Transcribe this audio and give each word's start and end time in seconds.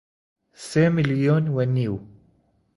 سێ 0.67 0.85
ملیۆن 0.95 1.45
و 1.55 1.57
نیو 1.75 1.95